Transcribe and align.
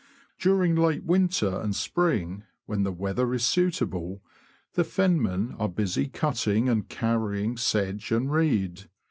During 0.39 0.73
late 0.75 1.03
winter 1.03 1.59
and 1.61 1.75
spring, 1.75 2.43
when 2.65 2.81
the 2.81 2.91
weather 2.91 3.35
is 3.35 3.45
suitable, 3.45 4.23
the 4.73 4.83
fenmen 4.83 5.53
are 5.59 5.69
busy 5.69 6.07
cutting 6.07 6.67
and 6.67 6.89
carry 6.89 7.43
ing 7.43 7.55
sedge 7.55 8.11
and 8.11 8.31
reed. 8.31 8.89